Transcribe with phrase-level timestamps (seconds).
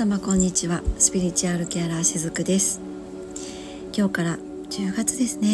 [0.00, 0.80] 様こんにちは。
[0.98, 2.80] スピリチュアルケアラーしずくです。
[3.94, 4.38] 今日から
[4.70, 5.48] 10月ですね。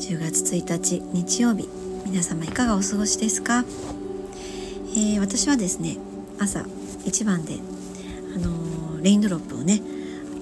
[0.00, 1.68] 10月1日日曜日。
[2.06, 3.66] 皆様いかがお過ごしですか、
[4.96, 5.98] えー、私はですね
[6.40, 6.64] 朝
[7.04, 7.58] 一番で
[8.34, 9.82] あのー、レインドロップをね、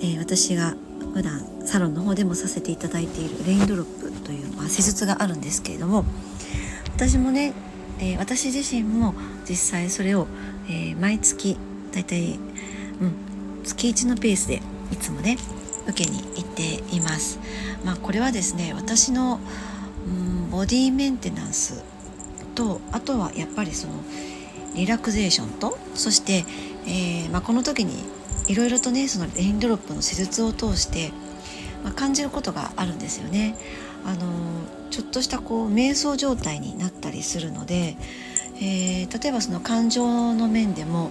[0.00, 0.76] えー、私が
[1.12, 6.04] 普段サロンの方でもさせていただいているレインドロップという、まあ、施術があるんですけれども
[6.94, 7.52] 私もね、
[7.98, 9.14] え私自身も
[9.48, 10.28] 実際それを、
[10.68, 11.56] え毎月
[11.92, 12.38] だいたい、
[13.00, 15.36] うん、月1のペースでいつもね
[15.86, 17.38] 受けに行っています。
[17.84, 19.40] まあ、これはですね私の、
[20.06, 21.82] うん、ボディメンテナンス
[22.54, 23.94] とあとはやっぱりその
[24.74, 26.44] リラクゼーションとそして、
[26.86, 28.04] えー、まあ、この時に
[28.48, 31.12] いろいろとねそのレインドロップの施術を通して、
[31.82, 33.56] まあ、感じることがあるんですよね。
[34.04, 34.20] あの
[34.90, 37.96] ちょっとしたこう瞑想状態になったりするので、
[38.56, 41.10] えー、例えばその感情の面でも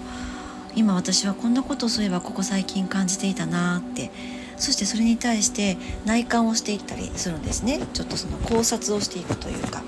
[0.76, 4.12] 今私はこんなことをそういえばここ最近感じていたなって。
[4.60, 7.80] そしてそれに対して内観をしていったりするんですね。
[7.94, 9.82] ちょっとその考察をしていくというか。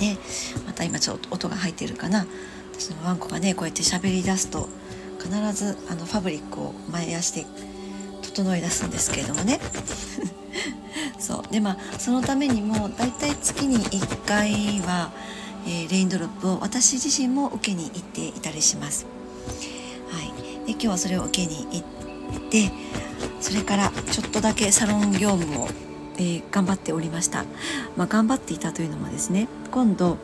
[0.00, 0.18] ね。
[0.66, 2.26] また今ちょっと音が入ってるかな。
[2.72, 4.68] 私のワンコがねこうやって喋り出すと
[5.20, 7.46] 必ずあのファブリックを前足で
[8.22, 9.60] 整え出すんですけれどもね。
[11.20, 11.52] そう。
[11.52, 15.12] でまあそのためにもだいたい月に1回は、
[15.66, 19.06] えー、レインドロップを私自身も受けに行っていたりします。
[20.10, 22.70] はい、で今日はそれを受けに行って
[23.40, 25.68] それからちょっとだけサロン業務を、
[26.16, 27.44] えー、頑張っておりました、
[27.96, 30.18] まあ、頑張っていたというのもですね今度、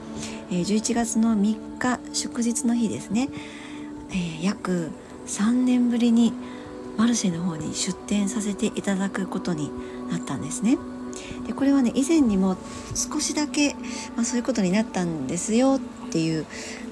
[0.51, 3.29] えー、11月の3日祝日の日ですね、
[4.11, 4.91] えー、約
[5.27, 6.33] 3年ぶりに
[6.97, 9.71] マルシェの方に出店させていただくことに
[10.11, 10.79] なったんですね。
[11.47, 12.57] でこれはね以前にも
[12.95, 13.75] 少しだけ、
[14.17, 16.47] まあ、そういうことになったんですよっていう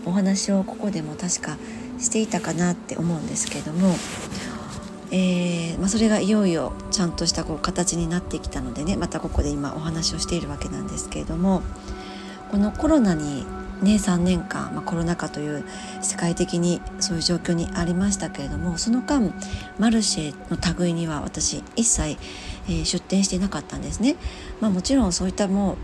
[0.04, 1.56] お話をここでも確か
[1.98, 3.94] していたかなって思うんですけども、
[5.10, 11.62] えー、まあ、それがいよいよちゃんとしたこう形になってきたのでねまたここで今お話をしているわけなんですけれども
[12.50, 13.44] このコロナに
[13.82, 15.64] ね3年間、まあ、コロナ禍という
[16.02, 19.32] 世界的にそういう状況にありましたけれどもその間
[19.78, 22.18] マルシェの類には私一切、
[22.68, 24.16] えー、出店していなかったんですね。
[24.60, 25.76] まあ、もちろんそういったも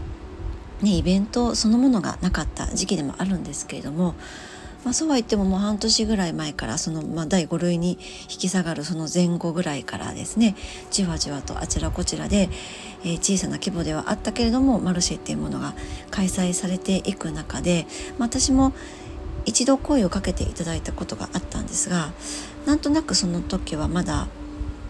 [0.83, 4.15] う、ね、イベントそのものがなかった時期でもあるんですけれども
[4.84, 10.56] まあ、そうは言ってももう半年ぐらい前からその、まあ、第5類に引き下がるその前後ぐらいからですね
[10.91, 12.48] じわじわとあちらこちらで、
[13.04, 15.75] えー、小さな規模ではあったけれどもマルシェっていうものが
[16.10, 17.87] 開催されていく中で、
[18.19, 18.72] まあ、私も
[19.44, 22.12] 一度声をかけていただいたことがあったんですが
[22.66, 24.28] なんとなくその時はまだ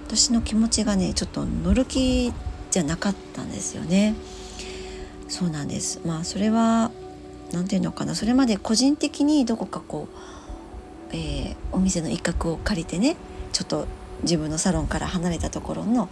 [0.06, 2.32] 私の気持ちがねちょっと乗る気
[2.70, 4.14] じゃなかったんですよね。
[5.28, 6.91] そうなんですまあそれは
[7.52, 8.14] 何て言うのかな。
[8.14, 13.16] それまで個人的にどこかこう、えー、お店の一角を借りてね
[13.52, 13.86] ちょっと
[14.22, 16.08] 自分のサロンから離れたところの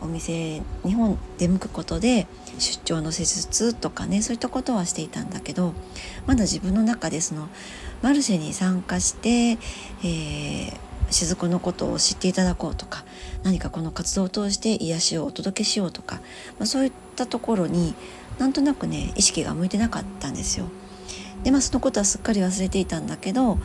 [0.00, 2.26] お店日本出向くことで
[2.58, 5.72] 出張の施術とかねそういったことはしていたんだけど
[6.26, 7.48] まだ自分の中でその
[8.02, 10.76] マルシェに参加して、えー、
[11.10, 13.04] 雫のことを知っていただこうとか
[13.44, 16.16] 何かこの活動を通して癒しをお届けしようとか、
[16.58, 17.94] まあ、そういったところに
[18.38, 20.66] なんとなくね意識が向いてなかったんですよ。
[21.42, 23.58] でまあそのことはすっかり忘れていたんだけど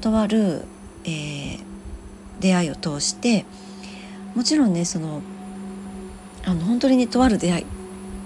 [0.00, 0.64] とある、
[1.04, 1.58] えー、
[2.40, 3.46] 出会いを通して
[4.34, 5.22] もちろんねその
[6.44, 7.66] あの本当にねとある出会い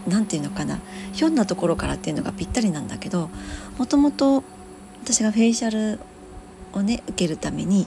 [0.09, 0.81] 何て言うのかな
[1.13, 3.31] ひょんなところからっていうのがぴったりなんだけど
[3.79, 4.43] もともと
[5.05, 6.01] 私がフェイシャル
[6.73, 7.87] をね受けるために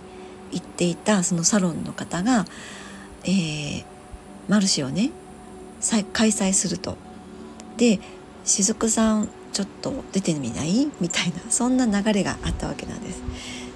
[0.51, 2.45] 行っていたそのサロンの方が、
[3.23, 3.85] えー、
[4.47, 5.11] マルシェをね
[6.13, 6.97] 開催すると。
[7.83, 7.99] で
[8.45, 10.89] 雫さんちょっと出てみない？
[11.01, 13.21] みたいなそんな流れがあったわけなんです。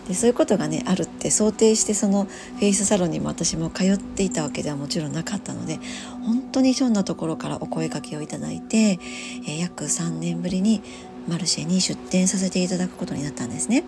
[0.07, 5.81] でそういうことがねあるって想定してそのフェイスサロンにも私も通っていたわけではもちろんなかったので
[6.25, 8.99] 本当にひょんなところからお声かけをいただいて、
[9.45, 10.81] え、約3年ぶりに
[11.27, 13.83] マルシェに出店させていただくことになったんですね。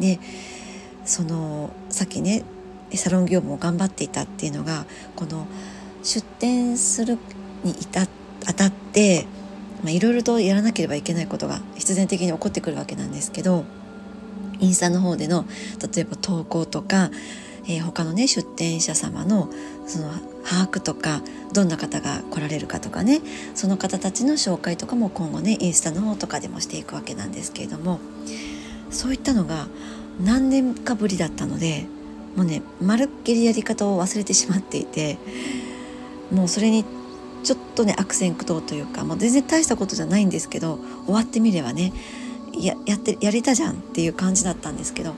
[0.00, 0.18] で
[1.04, 2.44] そのさっきね
[2.94, 5.46] サロン業務を頑張っていたっていうのがこの
[6.02, 7.18] 出店する
[7.62, 8.00] に至
[8.46, 9.26] あたって
[9.84, 13.64] いろいろとやらなければいけないことが必然的に起こってくるわけなんですけど
[14.60, 15.44] インスタの方での
[15.94, 17.10] 例えば投稿とか、
[17.64, 19.50] えー、他のね出店者様の
[19.86, 20.10] その
[20.44, 21.22] 把握とか
[21.52, 23.20] どんな方が来られるかとかね
[23.54, 28.00] その方たちの紹介とかも今後ねインスタの方とかでもしていくわけなんですけれども
[28.90, 29.68] そういったのが
[30.20, 31.86] 何年かぶりだったので
[32.36, 35.18] もうねまるっきりやり方を忘れてしまっていて
[36.32, 36.84] もうそれに
[37.42, 41.92] ちょっとね悪戦苦闘というかもう全然大したことじゃないんですけど終わってみればね
[42.58, 45.14] ややってやれたじゃんっていう感じだったんですけど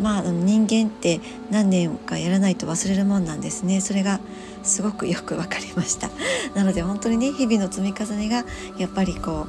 [0.00, 1.20] まあ人間って
[1.50, 3.80] 何年かやらないと忘れるもんなんですね。
[3.80, 4.20] それが
[4.62, 6.08] すごくよく分かりました。
[6.54, 8.44] なので本当にね日々の積み重ねが
[8.78, 9.46] やっぱりこ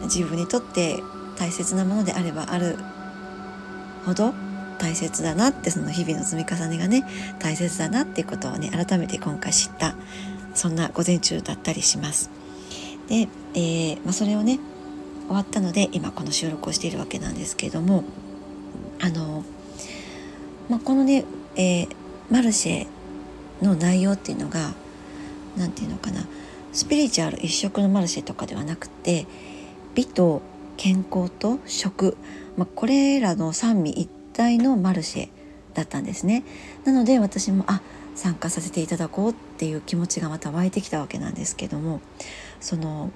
[0.00, 1.02] う自分にとって
[1.36, 2.76] 大切なものであればある
[4.04, 4.34] ほど
[4.78, 7.04] 大切だなってその日々の積み重ねがね
[7.38, 9.94] 大切だなっていうことをね改めて今回知った
[10.56, 12.30] そんな午前中だったりします。
[13.08, 14.58] で、えー、まあ、それをね
[15.26, 18.04] 終わったので今この収録をしているわけなんですけれども
[19.00, 19.44] あの、
[20.68, 21.24] まあ、このね、
[21.56, 21.88] えー、
[22.30, 22.86] マルシェ
[23.64, 24.72] の内容っていうのが
[25.56, 26.26] 何て言うのかな
[26.72, 29.26] スピリチュアル一色のマルシェとかではなくて
[29.94, 30.42] 美と
[30.76, 32.16] 健康と食、
[32.56, 35.28] まあ、これらの三位一体のマルシェ
[35.74, 36.44] だったんですね。
[36.84, 37.80] なので私もあ
[38.14, 42.02] 参加させていただこうっっていう気持ちがまた湧いてきたわけなんですけども
[42.60, 43.10] その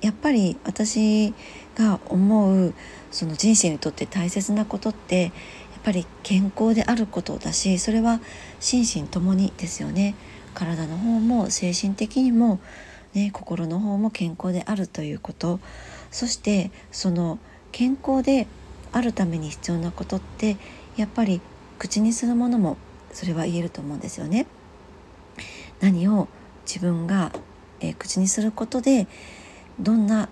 [0.00, 1.32] やっぱり私
[1.76, 2.74] が思う
[3.12, 5.32] その人生にとって大切なことってやっ
[5.84, 8.20] ぱり健康であることだしそれは
[8.58, 10.16] 心身ともにですよね
[10.54, 12.58] 体の方も精神的にも、
[13.14, 15.60] ね、心の方も健康であるということ
[16.10, 17.38] そしてその
[17.70, 18.48] 健康で
[18.90, 20.56] あるために必要なことって
[20.96, 21.40] やっぱり
[21.78, 22.76] 口にするものも
[23.12, 24.46] それは言えると思うんですよね。
[25.80, 26.28] 何を
[26.66, 27.32] 自分が、
[27.80, 29.06] えー、口にすることで
[29.78, 30.28] どんな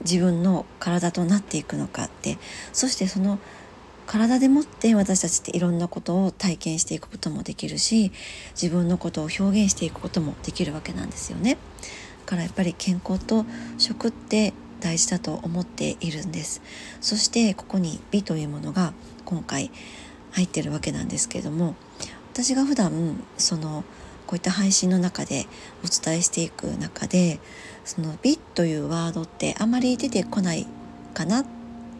[0.00, 2.38] 自分の体となっていくのかって
[2.72, 3.38] そしてその
[4.06, 8.12] 体でもって私たちっていろんなことを体験していくこともできるし
[8.60, 11.54] 自分のことを表現していくこともできるわけなんですよね。
[11.54, 11.58] だ
[12.26, 13.44] からやっぱり健康と
[13.78, 16.60] 食って大事だと思っているんです
[17.00, 18.92] そしてここに美というものが
[19.24, 19.70] 今回
[20.32, 21.76] 入ってるわけなんですけれども
[22.32, 23.84] 私が普段その
[24.32, 25.44] こういった配信の中で
[25.84, 27.38] お伝えしていく中で
[27.84, 30.66] その美というワードってあまり出てこない
[31.12, 31.44] かな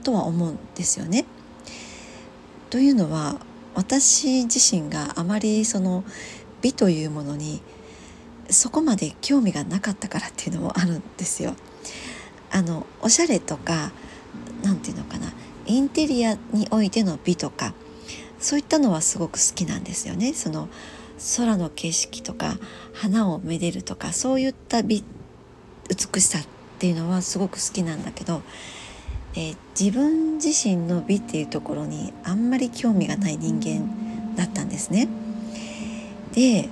[0.02, 1.26] とは思うんですよね。
[2.70, 3.38] というのは
[3.75, 6.05] 私自身があまりその
[6.62, 7.61] 美というものに
[8.49, 11.55] そこまで興味がなかったからっていうのもあるんですよ。
[12.50, 13.93] あのおしゃれとか
[14.62, 15.34] 何て言うのかな
[15.67, 17.75] インテリアにおいての美とか
[18.38, 20.70] そういったのはすごく好きなんですよねその
[21.36, 22.58] 空の景色とか
[22.92, 25.04] 花をめでるとかそういった美
[25.88, 26.42] 美しさっ
[26.78, 28.42] ていうのはすごく好きなんだけど、
[29.34, 35.08] えー、自分自身の美っていうところにあんまり興味がない人間だったんですね。
[36.32, 36.69] で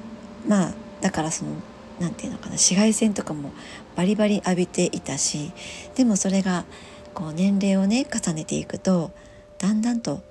[0.46, 1.52] まあだからその
[2.00, 3.52] 何て言うのかな紫外線とかも
[3.94, 5.52] バリバリ浴びていたし
[5.94, 6.64] でもそれが
[7.12, 9.10] こう年齢をね重ねていくと
[9.58, 10.22] だんだんと、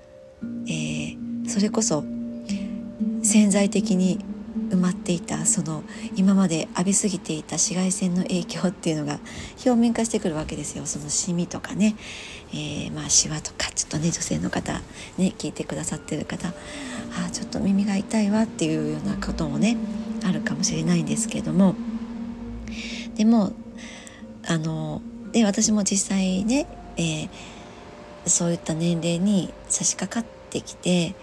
[0.66, 2.04] えー、それこそ
[3.30, 4.18] 潜在的に
[4.70, 5.84] 埋まっていたその
[6.16, 9.20] 今まで浴びすぎていた紫外線の影響っていうのが
[9.64, 10.84] 表面化してくるわけですよ。
[10.84, 11.94] そのシミとかね、
[12.52, 14.72] えー、まあシワとかちょっとね女性の方
[15.16, 16.48] ね聞いてくださってる方。
[16.48, 16.52] あ
[17.28, 19.76] あちょっと耳が痛いわっていうようなこともね
[20.24, 21.76] あるかもしれないんですけども。
[23.14, 23.52] でも
[24.44, 26.66] あので私も実際ね、
[26.96, 27.28] えー、
[28.26, 31.14] そういった年齢に差し掛かってきて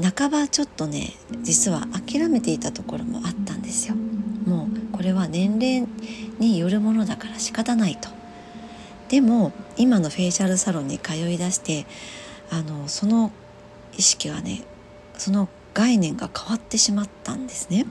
[0.00, 3.94] 半ばちょっとね実は諦めていたところもあったんですよ。
[4.46, 5.86] もうこれは年齢
[6.38, 8.08] によるものだから仕方ないと。
[9.08, 11.86] でも今のフェイシャルサロンに通いだして
[12.50, 13.32] あのその
[13.96, 14.62] 意識はね
[15.16, 17.86] その概念が変わってしまったんですね。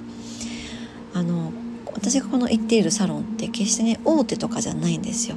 [1.14, 1.52] あの
[1.94, 5.36] 私がこの行っているサロンって決してね大手とかじゃないんですよ。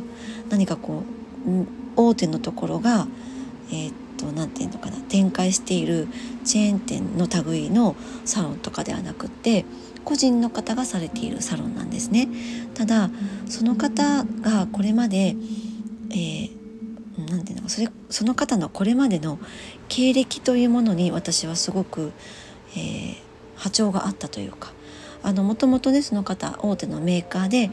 [0.50, 1.02] 何かこ
[1.46, 3.06] う大手のところが、
[3.70, 6.08] えー、と何て言うのかな展開している
[6.44, 9.64] チェーン店の類のサロンとかではなくって
[10.04, 12.28] 個人の方がされているサロンなんですね。
[12.74, 13.10] ただ
[13.48, 15.36] その方がこれまで、
[16.10, 16.50] えー、
[17.44, 19.38] ていうのそれその方のこれまでの
[19.88, 22.12] 経歴というものに私はすごく、
[22.74, 23.14] えー、
[23.56, 24.72] 波長があったというか
[25.22, 27.70] あのもともとねその方大手のメーカーで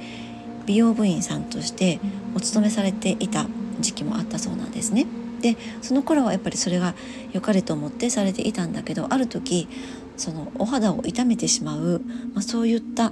[0.66, 2.00] 美容部員さんとして
[2.36, 3.46] お勤めされていた
[3.80, 5.08] 時期もあったそうなんですね。
[5.42, 6.96] でその頃はやっぱりそれが
[7.34, 9.68] 良かれと思ってされていたんだけどある時
[10.18, 12.02] そのお肌を痛めてしまう、
[12.34, 13.12] まあ、そういった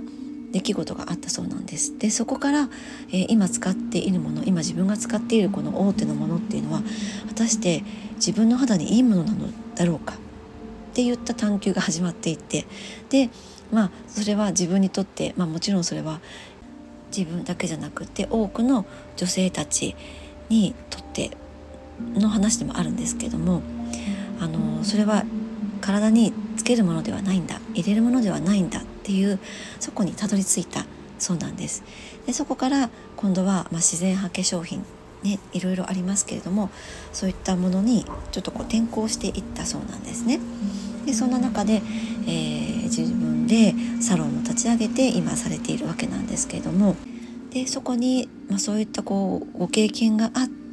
[0.52, 1.98] 出来事があったそうなんです。
[1.98, 2.70] でそこから、
[3.10, 6.82] えー、今使っているもの今自分が使っているこの大手のものっていうのは
[7.28, 7.84] 果たして
[8.16, 10.14] 自分の肌にいいものなのだろうか？
[10.14, 10.18] っ
[10.94, 12.66] ていった探求が始まっていって
[13.10, 13.30] で
[13.72, 16.22] まあそれは自分にとって、まあ、もちろんそれは
[17.16, 18.86] 自分だけじゃなくて多くの
[19.18, 19.96] 女性たち
[20.48, 21.05] にとって
[22.16, 23.62] の話でもあるんですけども
[24.40, 25.24] あのそれは
[25.82, 29.40] 体につけるものではないんだ入れるものではないんだっていう
[29.80, 30.86] そこにたどり着いた
[31.20, 31.84] そうなんです。
[32.26, 34.84] でそこから今度は、まあ、自然派化粧品
[35.24, 36.70] ね、いろいろありますけれども
[37.12, 40.40] そういったものにちょっとこう転向していったそうなんですね。
[41.06, 41.82] でそんな中で、
[42.28, 46.96] えー、自分でサロンを立ち上げて今されているわけなんですけれども
[47.52, 50.65] でそこに、まあ、そういったこうご経験があって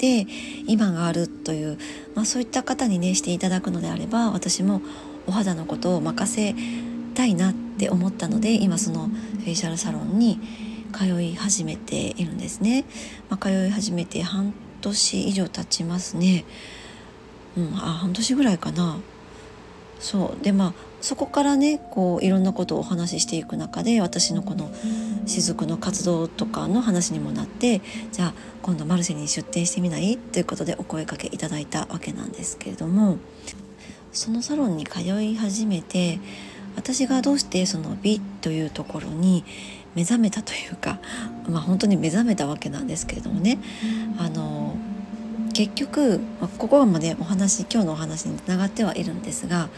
[0.67, 1.79] 今があるという、
[2.15, 4.83] まあ、そういった方にねしていただくのであれば私も
[5.27, 6.55] お肌のことを任せ
[7.15, 10.41] たいなって思ったので今そのフェイシャルサロンに
[10.93, 12.85] 通い始めているんですね。
[13.31, 16.45] まあ、通い始めて半年以上経ちますね。
[17.57, 18.99] うん、あ半年ぐらいかな。
[20.01, 24.71] そうでまあそこからねこういろんなことをお話ししていく中で私のこの
[25.27, 27.83] 雫の活動とかの話にもなって
[28.13, 30.17] じゃあ今度マルシェに出店してみない？
[30.17, 33.19] ということでお声かけいただいたわけなんですけれども
[34.13, 36.21] そのサロンに通い始めて
[36.77, 39.45] 私がどうしてその美というところに
[39.95, 41.01] 目覚めたというか、
[41.49, 43.59] まあ、本当に目覚めたわけなんですけれどもね
[44.19, 44.77] あの
[45.53, 46.21] 結局
[46.59, 49.69] ここまでお話今日のお話につながってはいるんですが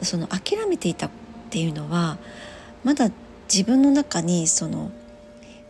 [0.00, 1.10] その諦めていたっ
[1.50, 2.18] ていうのは
[2.84, 3.10] まだ
[3.52, 4.90] 自分の中にその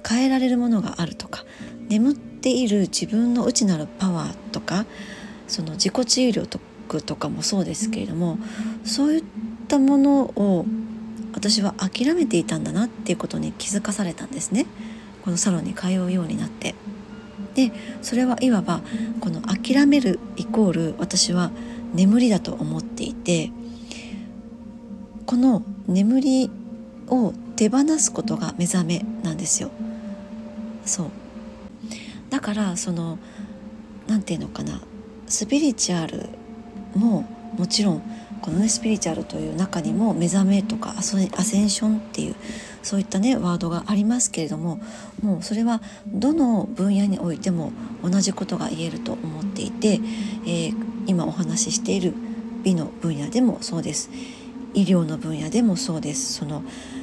[0.08, 1.44] 変えられるものがあるとか
[1.88, 4.86] 眠っている自分の内なるパワーとか
[5.48, 8.38] その自己治癒力とかもそうですけれども
[8.84, 9.24] そういっ
[9.68, 10.66] たものを
[11.34, 14.66] 私は諦めていたんだなっていうことに気づかされたんですね
[15.24, 16.74] このサロンに通うようになって。
[17.54, 18.80] でそれはいわば
[19.20, 21.50] この諦めるイコール私は
[21.92, 23.52] 眠りだと思っていて
[25.26, 26.50] この眠り
[27.08, 29.70] を手放すことが目覚めなんですよ。
[30.84, 31.10] そう。
[32.30, 33.18] だからその
[34.06, 34.80] 何て言うのかな。
[35.26, 36.28] スピリチュアル
[36.94, 37.24] も
[37.56, 38.02] もちろん
[38.40, 42.34] このねスピリチュアルという中にも目覚めとかアセンションっていう
[42.82, 44.80] そういったねワードがありますけれども
[45.22, 50.00] もうそれはどの分野においても同じことが言えると思っていて、
[50.44, 50.74] えー、
[51.06, 52.14] 今お話ししている
[52.64, 54.10] 美の分野でもそうです。
[54.74, 56.34] 医療の分野でもそうです。
[56.34, 56.62] その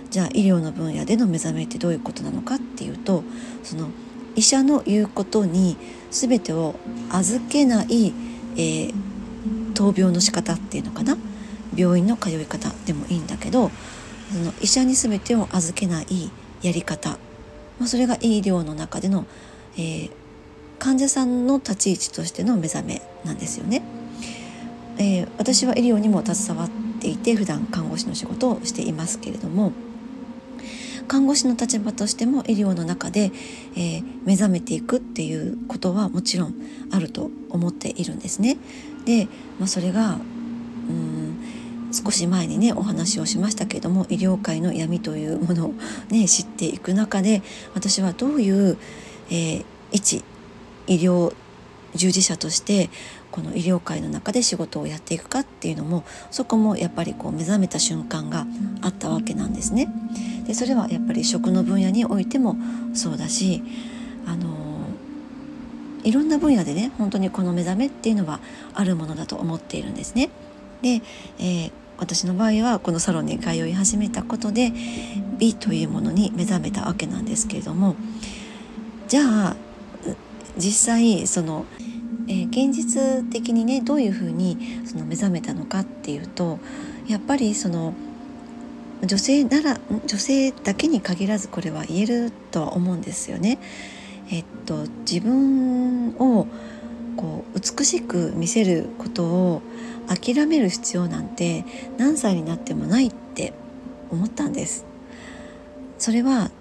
[0.09, 3.23] じゃあ医療の分野での目覚めってどういうことなのかっていうと
[3.63, 3.89] その
[4.35, 5.77] 医者の言うことに
[6.11, 6.75] 全てを
[7.11, 8.13] 預けない、
[8.55, 8.93] えー、
[9.73, 11.17] 闘病の仕方っていうのかな？
[11.75, 13.69] 病院の通い方でもいいんだけど
[14.31, 17.11] その医者に全てを預けないやり方、
[17.79, 19.25] まあ、それが医療の中での、
[19.77, 20.11] えー、
[20.79, 23.83] 患者さんの立ち位置としての目覚めなんですよね。
[24.97, 29.71] えー、私は医療にも携わっていて普段看護師の仕事をしていますけれども
[31.07, 33.31] 看護師の立場としても医療の中で、
[33.75, 36.53] えー、目覚めていくっていうことはもちろん
[36.91, 38.57] あると思っているんですね。
[39.05, 39.27] で、
[39.57, 40.19] まあ、それが
[40.89, 45.73] うん少し前にねお話をしましたけれども医療界の闇というものを
[46.09, 47.41] ね知っていく中で
[47.73, 48.77] 私はどういう、
[49.31, 50.23] えー、一
[50.85, 51.33] 医療
[51.95, 52.91] 従事者として
[53.31, 58.45] この医療界の中で仕事をやっていくかっていうのもそこもやっぱりこう目覚めた瞬間が
[58.81, 59.87] あったわけなんですね。
[60.47, 62.55] でそれはやっぱり食の分野においても
[62.93, 63.61] そうだし
[64.25, 64.87] あの
[66.03, 68.39] いろんな分野でね本当にこの目覚めっていうのは
[68.73, 70.29] あるものだと思っているんですね。
[70.81, 71.01] で、
[71.39, 74.71] えー、私の場合はこのサロンに通い始めたことで
[75.37, 77.95] 美というものに目覚めたわけなんですけれども
[79.07, 79.55] じゃあ
[80.57, 81.65] 実際その、
[82.27, 86.59] えー、現実的にねどういうふうにその目覚めたのかっていうと
[87.07, 87.93] やっぱりその
[89.05, 93.59] 女性なら女性だけに限らずこれは言えるとは思うんですよね。
[94.31, 96.47] えっと、自分を
[97.17, 99.61] こう美しく見せることを
[100.07, 101.65] 諦める必要なんて
[101.97, 103.53] 何歳になってもないって
[104.11, 104.85] 思ったんです
[105.97, 106.51] それは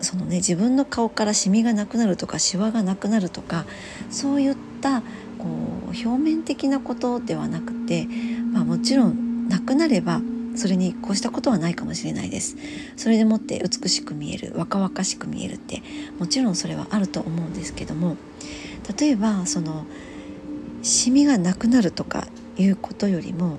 [0.00, 3.66] そのね自分の顔からシミがなくなるとかシワがなくなるとか
[4.10, 5.02] そういった
[5.38, 8.06] こう表面的なことではなくて、
[8.52, 10.20] まあ、もちろんなくなれば
[10.56, 12.56] それにこうしたことはないかもしれないです。
[12.96, 15.82] それでもって美しく見える若々しく見えるって
[16.18, 18.16] もちろんそれはあると思うんですけども
[18.98, 19.86] 例えばその
[20.82, 23.58] シミがなくなるとかいうことよりも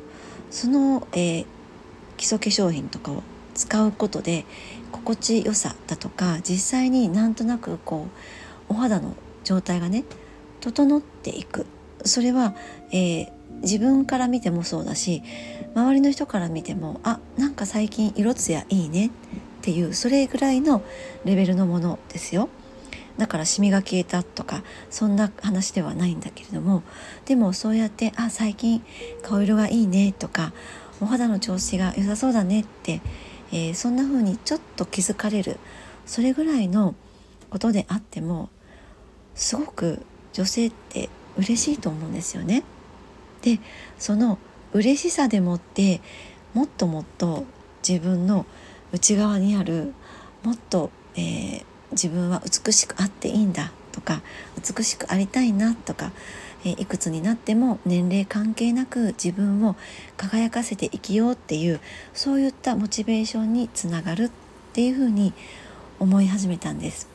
[0.49, 1.45] その、えー、
[2.17, 3.23] 基礎化粧品とかを
[3.53, 4.45] 使うことで
[4.91, 8.07] 心地よさだとか実際になんとなくこ
[8.69, 10.03] うお肌の状態がね
[10.61, 11.65] 整っていく。
[12.03, 12.55] それは、
[12.91, 15.21] えー、自分から見てもそうだし
[15.75, 19.11] 周りの人から見てもあなんか最近色艶いいね。
[19.61, 20.81] っていうそれぐらいの
[21.23, 22.49] レベルのものですよ。
[23.17, 26.81] だからシミが消えたとかそんな話ではないんだけれども
[27.25, 28.81] でもそうやって「あ最近
[29.21, 30.53] 顔色がいいね」とか
[30.99, 33.01] 「お肌の調子が良さそうだね」って、
[33.51, 35.57] えー、そんな風にちょっと気づかれる。
[36.07, 36.95] それぐらいの
[37.51, 38.49] ことであっても
[39.35, 40.03] すごく
[40.33, 42.63] 女性って嬉しいと思うんですよね。
[43.41, 43.59] で
[43.97, 44.37] その
[44.73, 46.01] 嬉しさでもって
[46.53, 47.45] もっともっと
[47.87, 48.45] 自分の
[48.91, 49.93] 内側にある
[50.43, 54.21] もっと、えー、自分は美しくあっていいんだとか
[54.57, 56.11] 美しくありたいなとか、
[56.63, 59.75] えー、いくつになっても年齢関係なく自分を
[60.17, 61.79] 輝かせて生きようっていう
[62.13, 64.29] そういったモチベーションにつながるっ
[64.73, 65.33] ていうふうに
[65.99, 67.07] 思い始めたんです。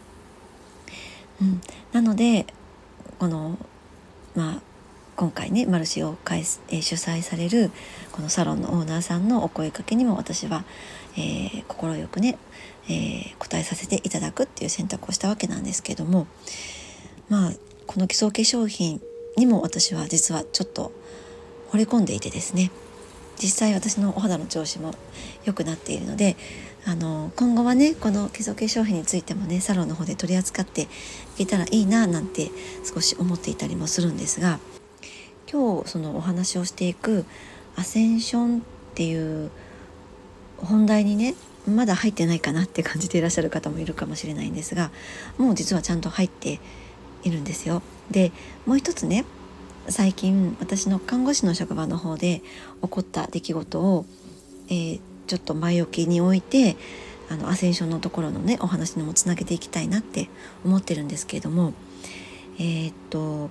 [1.41, 1.61] うん、
[1.93, 2.47] なので
[3.19, 3.59] この
[4.35, 4.63] まあ
[5.17, 7.71] 今回ねマルシェを開え、主催される
[8.13, 10.65] このサロンのオーナーさんのお声かけにも私は
[11.15, 12.39] 快、えー、くね、
[12.89, 16.27] えー、答えさせていただくっていう選択をしたわけなんですけども
[17.31, 17.53] まあ
[17.87, 19.01] この基礎化粧品
[19.37, 20.93] にも私は実はちょっと
[21.71, 22.71] 惚れ込んでいてですね
[23.39, 24.93] 実際私のお肌の調子も
[25.45, 26.37] 良くなっているので
[26.89, 30.87] あの今後はねこの基礎化粧品についてもねサロンの方で取り扱ってい
[31.39, 32.51] けたらいいななんて
[32.85, 34.61] 少し思っていたりもするんですが
[35.51, 37.25] 今日そのお話をしていく
[37.75, 38.61] アセンションっ
[38.95, 39.51] ていう
[40.59, 41.35] 本題にね
[41.69, 44.93] まだ入ってないかなって感じていらっしゃる方もいるかもしれないんですが
[45.39, 46.61] もう実はちゃんと入って
[47.25, 47.83] いるんですよ。
[48.13, 48.31] で
[48.65, 49.25] もう一つね
[49.89, 52.43] 最近私の看護師の職場の方で
[52.83, 54.07] 起こった出来事を、
[54.69, 56.77] えー、ちょっと前置きに置いて
[57.29, 60.29] あのアセンションのところのねお話にもつなげていきたいなって
[60.65, 61.75] 思ってるんですけれども
[62.59, 63.51] えー、っと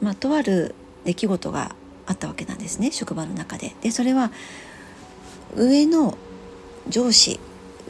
[0.00, 1.74] まあとある出来事が
[2.06, 3.74] あったわけなんですね職場の中で。
[3.82, 4.30] でそれは
[5.56, 6.16] 上の
[6.88, 7.38] 上司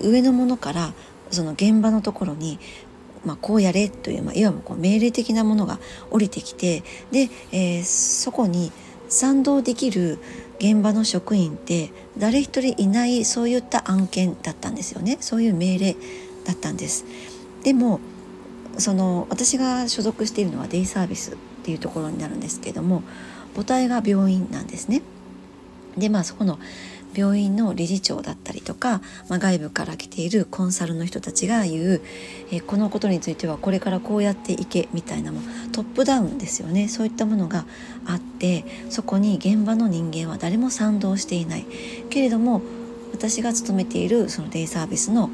[0.01, 0.93] 上の者から
[1.31, 2.59] その現場のところに、
[3.25, 5.79] まあ、こうやれという、まあ、いわばこう命令的なものが
[6.11, 8.73] 降りてきてで、えー、そこに
[9.09, 10.19] 賛同できる
[10.59, 15.97] 現場の職員って誰一人いないそういった案件だったんですよねそういう命令
[16.45, 17.05] だったんです。
[17.63, 18.01] でも
[18.79, 23.03] その私が所属しているのはデイサービスっていうところになるんですけども
[23.55, 25.03] 母体が病院なんですね。
[25.97, 26.59] でまあそこの
[27.15, 32.03] 病院の理事長だったりとか、まあ、外部から来ているコンサルの人たちが言う、
[32.51, 35.41] え、このことについてはこれからこうやっていけみたいなも
[35.73, 36.89] トップダウンですよね。
[36.89, 37.65] そういったものが
[38.07, 41.67] あってそこに現場の人間は誰も賛同していない。
[42.11, 42.63] けれども
[43.13, 45.31] 私が勤めているそのデイサービスの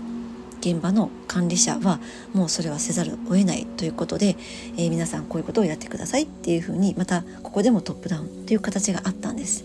[0.61, 2.01] 現場の管理者は
[2.35, 3.67] もうそれはせざるを得ない。
[3.67, 4.37] ということで、
[4.77, 9.65] えー、皆さんこういうことをやってくださいっていうふうにまたここでもトップダウンっていう形があったんです。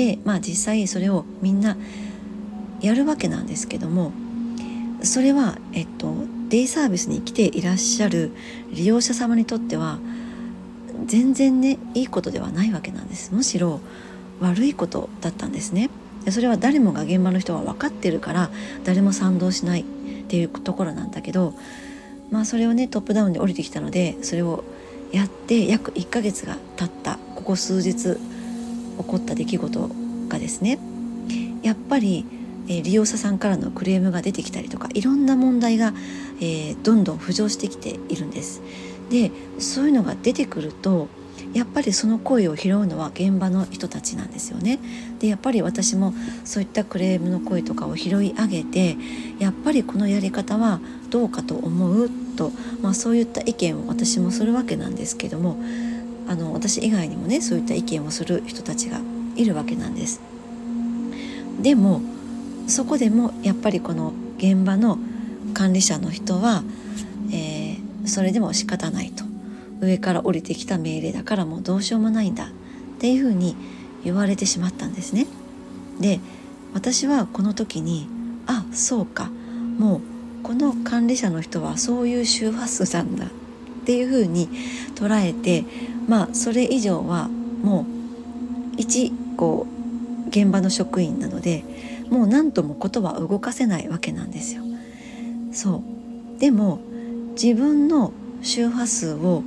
[0.00, 1.76] でまあ実際それをみんな
[2.80, 4.12] やるわけなんですけども
[5.02, 6.14] それは、えっと、
[6.48, 8.32] デイサービスに来ていらっしゃる
[8.72, 9.98] 利用者様にとっては
[11.04, 13.34] 全然ねいいことではないわけなんです。
[13.34, 13.80] むしろ
[14.40, 15.90] 悪いことだったんですね。
[16.30, 18.50] それは誰もが現場の人は分かってるから
[18.84, 19.84] 誰も賛同しないっ
[20.28, 21.54] ていうところなんだけど
[22.30, 24.64] まあそれをねトップダウンで降りてきたのでそれを
[25.12, 27.18] やって約1ヶ月が経った。
[27.34, 28.18] ここ数日
[29.02, 29.90] 起こった出来事
[30.28, 30.78] がですね
[31.62, 32.24] やっぱり、
[32.68, 35.92] え、利用者さんからのクレームが出てきたりとかいろんな問題が、
[36.40, 38.62] えー、どんどん浮上してきているんです。
[39.10, 41.08] でそういうのが出てくると
[41.52, 44.78] やっぱりその声を拾うのは現場の人たちなんですよね。
[45.18, 48.96] でやっぱり私もそういったクレームの声とかを拾い上げて
[49.38, 55.56] やっぱりこのやり方はどうかと思うと、まあ、そういった意見を私もするわけなんですけども
[56.30, 59.00] あの私以外にもねそういった意見をする人たちが
[59.34, 60.20] いるわけなんです。
[61.60, 62.00] でも
[62.68, 64.96] そこでもやっぱりこの現場の
[65.54, 66.62] 管理者の人は、
[67.32, 69.24] えー、それでも仕方ないと
[69.80, 72.48] 上から降りてきた命令だからもうどうしようもないんだっ
[73.00, 73.56] ていうふうに
[74.04, 75.26] 言われてしまったんですね。
[75.98, 76.20] で
[76.74, 78.06] 私はこの時に
[78.46, 79.30] あそうか
[79.78, 80.00] もう
[80.44, 83.26] この管理者の人はそういう周波数なんだ
[83.90, 84.48] ていうふうに
[84.94, 85.64] 捉えて
[86.06, 89.66] まあそれ以上はもう一こ
[90.24, 91.64] う現場の職員なので
[92.08, 94.62] もう何ともことは動かせないわけなんですよ。
[95.52, 95.82] そ
[96.36, 96.78] うでも
[97.32, 99.42] 自分の周波数を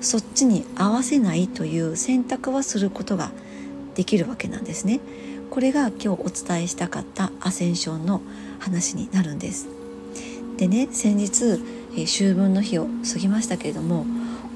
[0.00, 3.30] そっちに合わせないという選択はすることが
[3.94, 4.98] できるわけなんですね。
[5.50, 8.22] これが今日お伝えしたかったアセンションの
[8.58, 9.68] 話になるんです。
[10.56, 11.60] でね先日
[12.02, 14.06] 秋分の日を過ぎましたけれども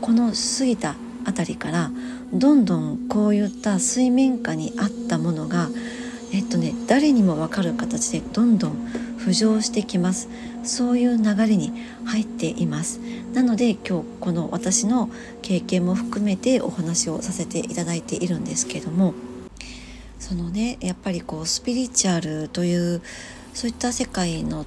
[0.00, 1.90] この過ぎたあたりから
[2.32, 5.68] どんどんこういった水面下にあったものが
[6.32, 8.72] えっとね誰にも分かる形でどんどん
[9.18, 10.28] 浮上してきます。
[10.64, 11.72] そういう流れに
[12.04, 13.00] 入っています。
[13.32, 15.10] なので今日この私の
[15.42, 19.14] 経験も含めてお話をさせていただいているんですけども
[20.18, 23.02] そのねやっぱりこうスピリチュアルという
[23.54, 24.64] そういった世界の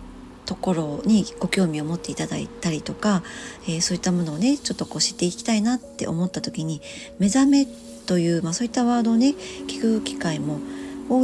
[0.52, 3.24] ところにご興味を持っていただいたりとか、
[3.70, 6.82] えー、そういったものをねちょっとこう知っていきたいなって思った時に
[7.20, 7.66] 目覚め
[8.06, 9.34] という、まあ、そういったワードをね
[9.70, 10.60] 聞く機会も
[11.08, 11.24] 多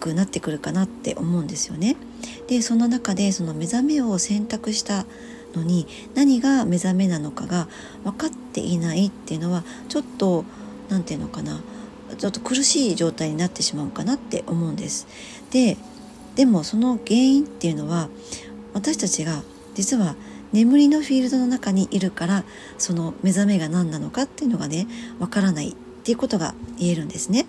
[0.00, 1.94] くなってくるかなって思うんですよね。
[2.48, 5.06] でその中でその目覚めを選択した
[5.54, 7.68] のに何が目覚めなのかが
[8.02, 10.44] 分かっていないっていうのはちょっと
[10.88, 11.60] 何て言うのかな
[12.18, 15.06] ちょっと苦しい状態になってしまうかなって思うんです。
[15.52, 15.76] で
[16.34, 18.08] でもその原因っていうのは
[18.74, 19.42] 私たちが
[19.74, 20.14] 実は
[20.52, 22.44] 眠りのフィールドの中にいるから
[22.78, 24.86] その目覚めが何なのかっていうのがね
[25.18, 27.46] わからないっていうことが言えるんですね。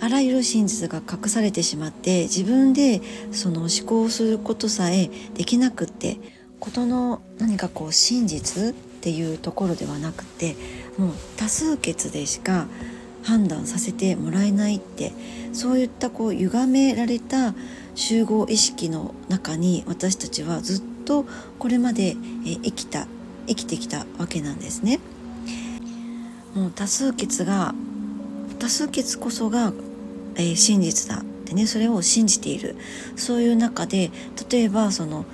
[0.00, 6.18] あらゆる真実が隠されてしまって自分でその思考することさえできなくって
[6.58, 10.56] ことの何かこう真実っていうところではなくて
[10.98, 12.66] もう多数決でしか
[13.22, 15.12] 判断させてもらえないって
[15.52, 17.54] そういったこう歪められた
[17.94, 21.26] 集合意識の中に私たちはずっと
[21.58, 23.06] これまで生きた
[23.46, 25.00] 生きてきたわけなんですね。
[26.54, 27.74] もう多数決が
[28.58, 29.72] 多数決こそが、
[30.36, 32.76] え、真実だってねそれを信じている
[33.16, 34.10] そういう中で
[34.48, 35.24] 例えばその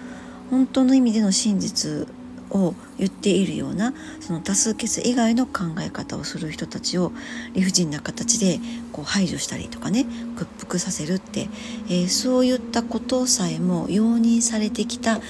[0.50, 2.08] 本当の意味での真実
[2.50, 7.12] を言っているようなその多数決以外の考え方をする人たちを
[7.54, 8.60] 理不尽な形で
[8.92, 10.06] こう排除したりとかね
[10.36, 11.48] 屈服させるって、
[11.88, 15.20] えー、そういったことさえも容認されてきた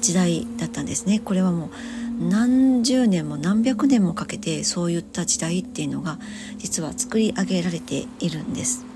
[0.00, 1.18] 時代だったんですね。
[1.18, 1.70] これはもう
[2.20, 6.18] 何十年も何百年もかけてそういった時代っていうのが
[6.58, 8.87] 実は作り上げられているんです。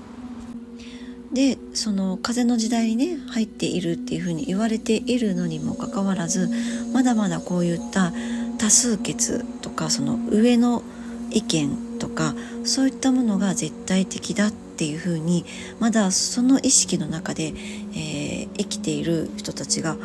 [1.33, 6.49] でその風の時代にね入っているっていうふうに言われているのにもかかわらず
[6.93, 8.13] まだまだこういった
[8.59, 10.83] 多数決とかその上の
[11.31, 15.45] 意見とかそういったものが絶対的だっていうふうに
[15.79, 17.53] まだその意識の中で、
[17.95, 19.97] えー、生きている人たちが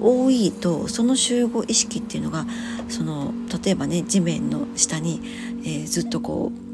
[0.00, 2.46] 多いとその集合意識っていうのが
[2.88, 3.32] その
[3.64, 5.20] 例えばね地面の下に、
[5.64, 6.66] えー、ずっとこう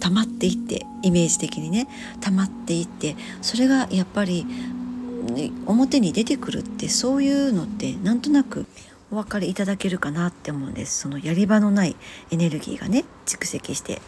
[0.00, 1.88] 溜まっていってイメージ的にね
[2.20, 4.46] 溜まっていってそれがやっぱり
[5.66, 8.66] 表に出てくるってそういうのってなんとなく
[9.10, 11.96] お分かりいただけるかなって思うんですそのやり場のない
[12.30, 14.00] エネルギーがね蓄積して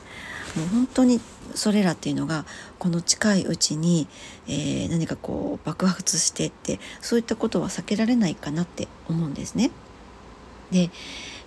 [0.57, 1.21] もう本当に
[1.55, 2.45] それらっていうのが
[2.79, 4.09] この近いうちに、
[4.47, 9.71] えー、何かこう爆発してってそういったことは避けられないかなって思うんですね。
[10.71, 10.91] で、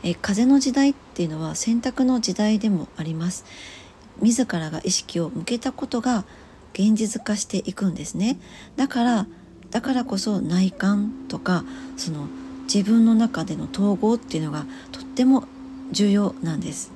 [0.04, 3.46] えー、風の時代っていうのは選択の時代でもあります。
[4.22, 6.26] 自らが意識を向けたことが
[6.74, 8.38] 現実化していくんですね。
[8.76, 9.28] だから
[9.72, 11.64] だからこそ内観とか
[11.98, 12.28] その
[12.64, 15.46] 自分の中での統合っていうのがとっても
[15.92, 16.92] 重要なんです。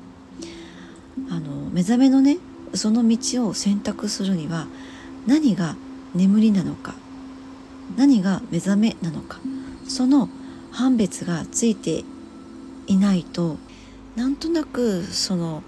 [1.30, 2.38] あの目覚めのね
[2.74, 4.68] その道を選択するには
[5.26, 5.76] 何が
[6.14, 6.96] 眠りなのか
[7.96, 9.40] 何が目覚めなのか
[9.88, 10.30] その
[10.72, 12.04] 判別がついて
[12.88, 13.58] いないと
[14.16, 15.64] なんとなくその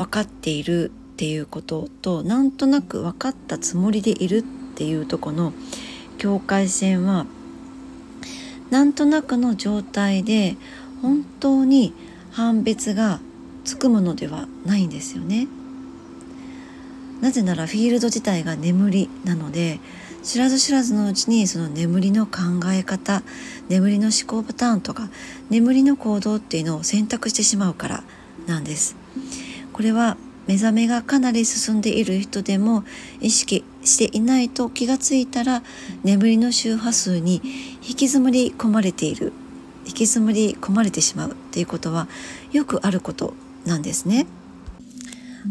[0.00, 5.52] 分かっているっていうこととなんとなく分かったつもりでいるっていうとこの
[6.16, 7.26] 境界線は
[8.70, 10.56] なんとなくの状態で
[11.02, 11.92] 本当に
[12.30, 13.20] 判別が
[13.66, 15.48] つくものではないんですよね。
[17.20, 19.80] なぜならフィールド自体が眠りなので
[20.22, 22.40] 知らず知らずのうちにその眠りの考
[22.72, 23.22] え方
[23.68, 25.10] 眠りの思考パターンとか
[25.50, 28.04] 眠りの行動っていうのを選択してしまうから
[28.46, 28.99] なんです。
[29.80, 32.84] これは目覚めがかなり進んでいる人でも
[33.22, 35.62] 意識していないと気がついたら
[36.04, 37.40] 眠りの周波数に
[37.80, 39.32] 引きずり込まれている
[39.86, 42.08] 引きずり込まれてしまうっていうことは
[42.52, 43.32] よくあること
[43.64, 44.26] なんですね。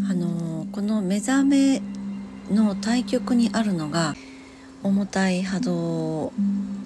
[0.07, 1.81] あのこの目覚め
[2.51, 4.13] の対極にあるのが
[4.83, 6.33] 重たい波動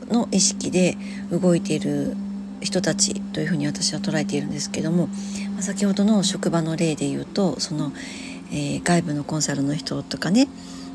[0.08, 0.96] の意識で
[1.30, 2.16] 動いている
[2.62, 5.10] 人たちというふうに私は捉えているんですけども
[5.64, 7.94] 先ほどの職場の例で言うとその、
[8.52, 10.50] えー、外部のコンサルの人とかね、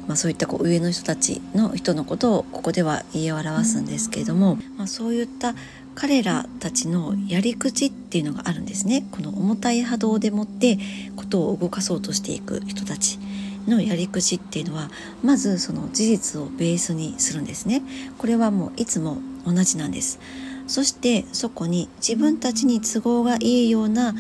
[0.07, 5.55] まあ、そういったこう上の人たちの人のことをここでは言い表すんですけれども、まあ、そういった
[5.95, 9.05] 彼らたちのやり口っていうのがあるんですね。
[9.11, 10.79] この重たい波動でもって
[11.17, 13.19] ことを動かそうとしていく人たち
[13.67, 14.91] のやり口っていうのは
[15.25, 17.83] まずその事実をベースにするんですね。
[18.19, 20.21] これはもういつも同じなんです。
[20.69, 24.15] そしてそこに自分たちに都合がいいような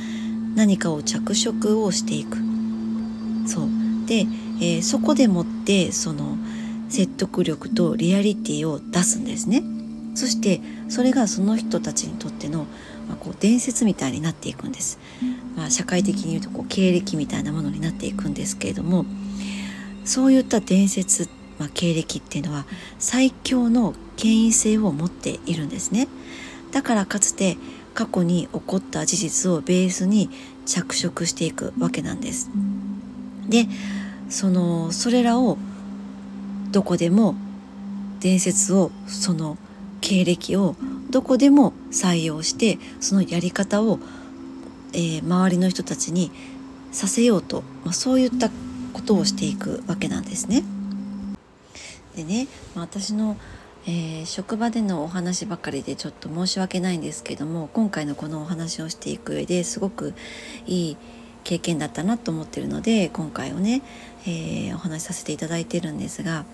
[0.58, 2.36] 何かを着色をしていく。
[3.46, 3.68] そう。
[4.06, 4.26] で、
[4.60, 6.36] えー、そこでもってその
[6.88, 9.62] 説得力とリアリティを出すんですね。
[10.14, 12.66] そしてそれがその人たちにとっての、
[13.08, 14.98] まあ、こう伝説みたいになっていくんです、
[15.56, 19.04] まあ、社会的に言うとこう経歴みたいなものになっていくんですけれども
[20.04, 22.66] そういった伝説まあ、経歴っていうのは
[22.98, 26.08] 最強の権威性を持っているんですね。
[26.70, 27.56] だからかつて
[27.98, 30.30] 過去に起こった事実をベースに
[30.66, 32.48] 着色していくわけなんです
[33.48, 33.66] で
[34.30, 35.58] そのそれらを
[36.70, 37.34] どこでも
[38.20, 39.58] 伝説をその
[40.00, 40.76] 経歴を
[41.10, 43.98] どこでも採用してそのやり方を、
[44.92, 46.30] えー、周りの人たちに
[46.92, 48.48] させようと、まあ、そういった
[48.92, 50.62] ことをしていくわけなんですね。
[52.14, 53.36] でね、まあ、私の、
[53.90, 60.14] えー、職場でのお話ばかりでちょっと申し訳ないんですけども今回のこのお話をしていく上ですごく
[60.66, 60.96] いい
[61.42, 63.80] 経験だったなと思ってるので今回をね、
[64.26, 66.44] えー、お話しさせていただいてるんですが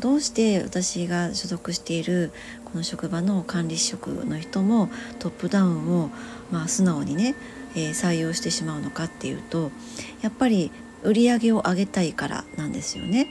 [0.00, 2.32] どうして私が所属している
[2.64, 4.88] この職場の管理職の人も
[5.20, 6.10] トップダウンを、
[6.50, 7.36] まあ、素直にね、
[7.76, 9.70] えー、採用してしまうのかっていうと
[10.22, 10.72] やっぱり
[11.04, 13.28] 売り上げを上げたいからなんですよね。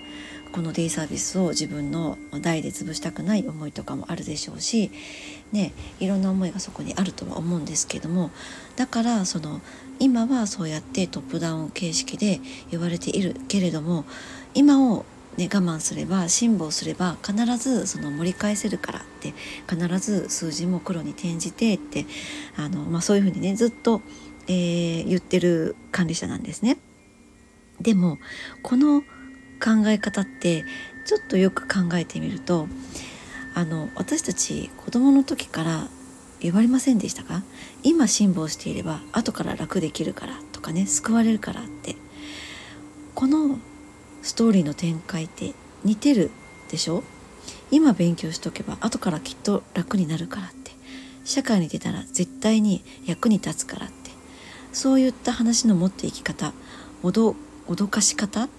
[0.54, 4.92] このデイサービスを自分の代で潰したくない思いとかもあるでしょうし、
[5.52, 8.30] ね、いろんな思いがそこにあるとは思うんですけども
[8.76, 9.62] だからその
[10.00, 12.39] 今はそうやってトップダウン形式で
[12.70, 14.06] 言われているけれども
[14.54, 15.06] 今を、
[15.38, 19.34] ね、我慢すれば辛抱すれば必ずその盛り返せるからって
[19.68, 22.06] 必ず数字も黒に転じてって
[22.58, 24.02] あの、まあ、そういうふうにねずっと、
[24.48, 26.78] えー、言ってる管理者なんですね。
[27.82, 28.20] でも
[28.62, 29.04] この
[29.63, 30.65] 考え方って
[31.06, 32.67] ちょっとよく考えてみると
[33.54, 35.88] あの私たち子供の時から
[36.39, 37.43] 言われませんでしたか？
[37.84, 41.95] 今辛抱していれば後から楽できるからとかね救われるからって。
[43.15, 43.60] この
[44.23, 46.32] ストーリーの展開って似てる
[46.69, 47.04] でしょ？
[47.71, 50.71] 今勉強しとけば後からきっと楽になるからって。
[51.23, 54.12] 社会に出たら絶対に役に立つからって。
[54.73, 56.54] そういった話の持っていき方
[57.04, 57.36] 脅
[57.67, 58.49] 脅かし方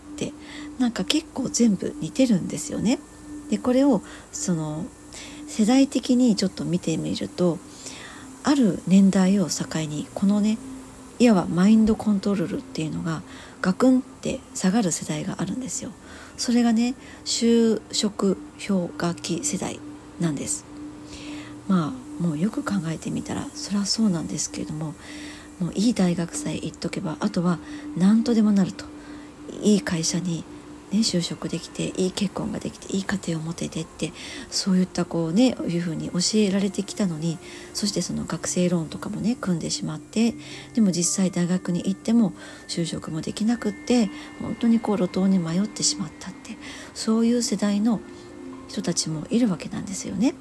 [0.79, 2.99] なんか結構全部似てるんですよね。
[3.51, 4.85] でこれをその
[5.47, 7.59] 世代的にちょっと見てみると
[8.43, 10.59] ある年代を境にこのね
[11.19, 13.23] いわばマインドコントロールっていうのが
[13.63, 15.91] ガクンって下がる世代があるんですよ。
[16.37, 19.79] それがね就職氷河期世代
[20.21, 20.65] なんです。
[21.69, 24.95] まあもうよく考えてみたらそりゃそうなんですけれども
[25.61, 27.59] もういい大学さえ行っとけばあとは
[27.97, 28.85] 何とでもなると
[29.63, 30.45] いい会社に
[30.95, 34.13] ね、就職できていい結婚ができていい家庭を持ててって
[34.49, 37.39] そういったこうねいうふうに教えられてきたのに
[37.73, 40.35] そしてその学生ローンとかもね組んでしまって
[40.75, 42.33] でも実際大学に行っても
[42.69, 44.09] 就職もできなくって
[44.41, 46.57] 本当にこう路頭に迷ってしまったって
[46.95, 48.01] そういう世代の
[48.69, 50.35] 人たちもいるわけなんですよね。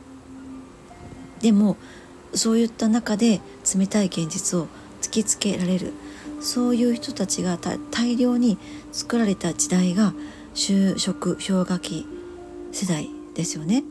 [1.41, 1.77] でも
[2.33, 3.41] そういった中で
[3.77, 4.67] 冷たい現実を
[5.01, 5.93] 突きつけられる
[6.39, 7.57] そういう人たちが
[7.91, 8.57] 大量に
[8.91, 10.13] 作られた時代が
[10.53, 12.05] 就職氷河期
[12.71, 13.83] 世代ですよね。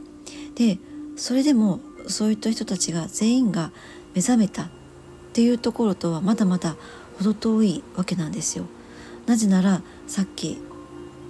[0.55, 0.79] で
[1.17, 3.71] それでもそういった人たちが全員が
[4.15, 4.69] 目覚めたっ
[5.33, 6.77] ていうところとはまだまだ
[7.19, 8.65] 程遠いわけなんですよ。
[9.27, 10.59] なぜならさっき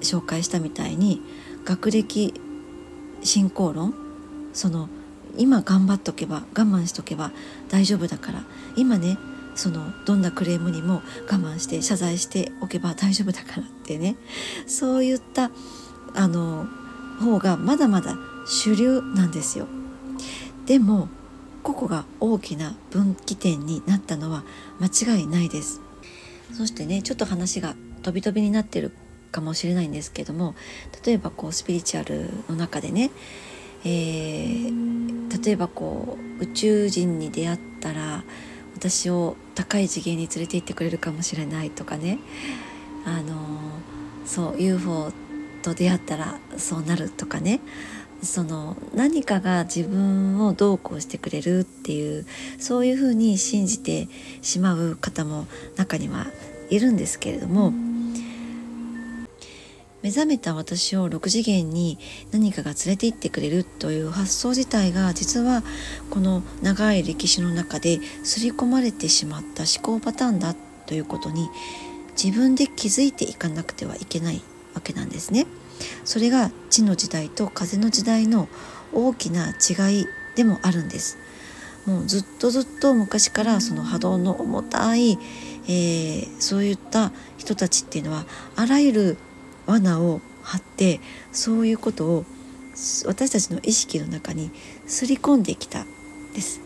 [0.01, 1.21] 紹介したみたいに
[1.64, 2.35] 学歴
[3.23, 3.95] 進行論
[4.53, 4.88] その
[5.38, 7.31] 今頑張っとけば我慢しとけば
[7.68, 8.42] 大丈夫だから
[8.77, 9.16] 今ね
[9.54, 14.16] そのどんなクレームにも我慢して謝罪しておけば大丈夫だからってね
[14.66, 15.50] そういった
[16.14, 16.66] あの
[17.20, 19.66] 方がまだまだ主流なんですよ。
[20.66, 21.08] でも
[21.62, 24.42] 個々が大きな分岐点になったのは
[24.80, 25.80] 間違いないです。
[26.52, 28.92] そしてねちょっと話が飛び飛びになってる
[29.30, 30.54] かもしれないんですけども
[31.04, 33.10] 例えばこうスピリチュアルの中でね、
[33.84, 38.22] えー、例えばこう宇宙人に出会ったら
[38.83, 42.18] 私を高い次元に連れて行ってくれるかもしれないとかね。
[43.05, 43.37] あの
[44.27, 45.12] そう UFO
[45.62, 47.61] と出会ったらそうなるとかね。
[48.25, 52.27] その何かが自分をどうこうしてくれるっていう
[52.59, 54.09] そういうふうに信じて
[54.42, 56.27] しまう方も中には
[56.68, 57.73] いるんですけれども。
[60.02, 61.98] 目覚めた私を6次元に
[62.32, 65.62] 何かが連れて行ってくれるという発想自体が実は
[66.10, 70.54] この長い歴史の中で刷り込まれてしまった思考パターンだ
[70.86, 71.48] ということに
[72.22, 74.42] 自分で気づいていかなくてはいけない
[74.74, 75.46] わけなんですね。
[76.04, 78.48] それが地の時代と風の時代の
[78.92, 81.18] 大きな違いでもあるんです。
[81.86, 85.18] もうずっとずっと昔からその波動の重たい、
[85.66, 89.16] えー、そういった人たちっていうのはあらゆる
[89.66, 92.25] 罠を張ってそういうことを
[93.07, 94.51] 私たちの意識の中に
[94.87, 95.85] すり込んできた
[96.35, 96.61] です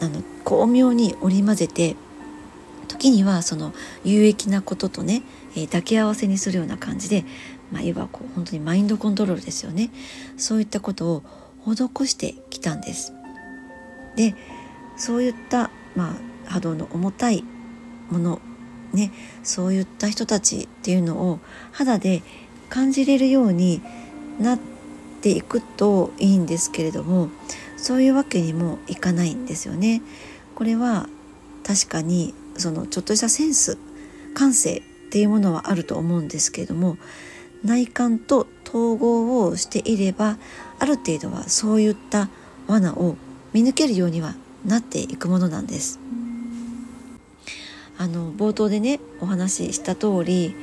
[0.00, 1.96] あの巧妙に織り交ぜて
[2.88, 3.72] 時にはその
[4.04, 5.22] 有益なこととね、
[5.56, 7.24] えー、抱き合わせにするような感じで
[7.74, 9.90] まあ、いわばこう本当にマインドコントロールですよね
[10.36, 11.22] そういったことを
[11.66, 13.12] 施してきたんです。
[14.16, 14.34] で
[14.96, 17.42] そういった、まあ、波動の重たい
[18.10, 18.40] もの
[18.94, 21.40] ねそういった人たちっていうのを
[21.72, 22.22] 肌で
[22.68, 23.82] 感じれるように
[24.40, 24.58] なっ
[25.20, 27.28] ていくといいんですけれども
[27.76, 30.00] そういうわけにもいかないんですよね。
[30.54, 31.08] これは
[31.64, 33.78] 確かにそのちょっとしたセンス
[34.34, 36.96] 感性っていうものはあると思うんですけれども
[37.64, 40.38] 内観と統合をしていれば
[40.78, 42.28] ある程度はそういった
[42.66, 43.16] 罠を
[43.52, 46.00] 見抜けるようにはなっていくものなんです。
[47.98, 50.54] あの冒頭でねお話しした通り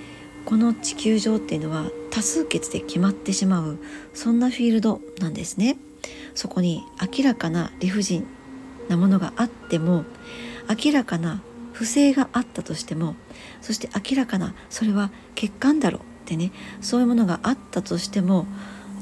[0.45, 3.77] この地球上っていうのは多数決で決まってしまう
[4.13, 5.77] そんなフィールドなんですね。
[6.33, 6.83] そこに
[7.17, 8.25] 明らかな理不尽
[8.89, 10.05] なものがあっても
[10.83, 11.41] 明らかな
[11.73, 13.15] 不正があったとしても
[13.61, 18.45] そして明らかなそれは欠陥だろうってねそういうものがあったとしても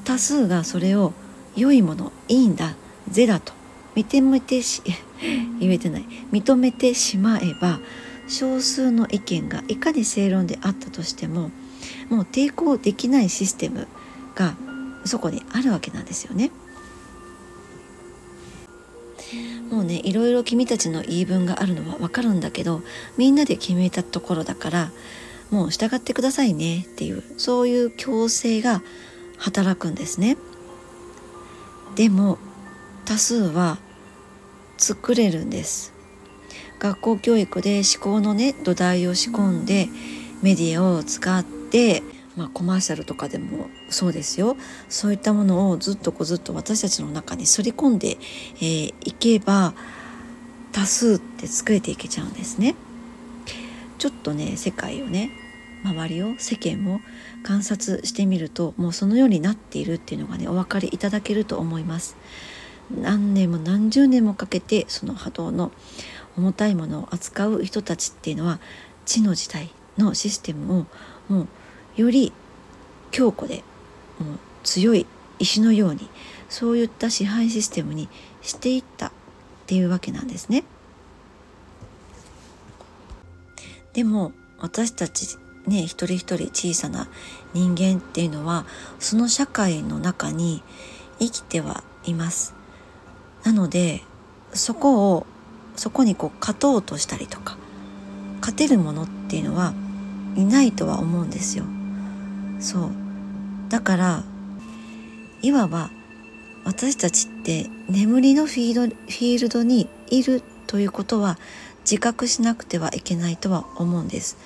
[0.05, 1.13] 多数がそれを
[1.55, 2.75] 良いものいいんだ
[3.09, 3.53] 是だと
[3.95, 4.81] 認めてし
[5.59, 7.79] 言えてない認めてしまえば
[8.29, 11.51] 少数の意見がいかに正論であったとしても
[12.09, 13.87] もう抵抗できないシステム
[14.35, 14.55] が
[15.05, 16.51] そこにあるわけなんですよね。
[19.69, 22.81] もうねいろいろ君たちの言い分があるのはわかるんだけど
[23.17, 24.91] みんなで決めたところだから
[25.51, 28.81] もう従ってくださいねっていうそういう強制が
[29.37, 30.37] 働くんですね。
[31.95, 32.37] でも
[33.05, 33.77] 多数は
[34.77, 35.98] 作れるんです。
[36.79, 39.89] 学校教育で思考のね土台を仕込んで
[40.41, 42.01] メディアを使って
[42.39, 44.55] まあ、コマーシャルとかでもそうですよ
[44.87, 48.17] そういったものをずっとこうずっと私たちの中にすり込んで、
[48.61, 49.73] えー、けば
[50.71, 52.75] 多数って作れていけちゃうんですね。
[53.97, 55.31] ちょっとね世界をね
[55.83, 57.01] 周りを世間を
[57.43, 62.15] 観察してみるともうそのようになっているっていうのがねお分かりいただけると思います。
[62.89, 65.71] 何年も何十年もかけてその波動の
[66.39, 68.59] 重たいものを扱う人たちっていうのは
[69.05, 70.85] 地の時代のシステムを
[71.27, 71.47] もう
[72.01, 72.31] より
[73.11, 73.63] 強固で
[74.19, 75.05] もう強い
[75.37, 76.09] 石のように
[76.47, 78.07] そういった支配システムに
[78.41, 79.11] していったっ
[79.67, 80.63] ていうわけなんですね。
[83.93, 87.07] でも私たちね一人一人小さな
[87.53, 88.65] 人間っていうのは
[88.99, 90.63] その社会の中に
[91.19, 92.53] 生きてはいます。
[93.43, 94.03] なので
[94.53, 95.25] そこを
[95.75, 97.57] そこにこう勝とうとしたりとか
[98.39, 99.73] 勝てるものっていうのは
[100.35, 101.65] いないとは思うんですよ。
[102.59, 102.89] そう。
[103.69, 104.23] だから
[105.41, 105.89] いわば
[106.65, 111.37] 私たちって眠りのフィードフィールドにいるということは
[111.81, 114.37] 自覚しなくてはいけないとは思うんです。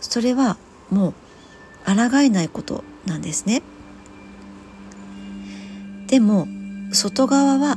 [0.00, 0.56] それは
[0.90, 1.14] もう
[1.86, 3.62] 抗えないことなんですね。
[6.06, 6.46] でも
[6.92, 7.76] 外側は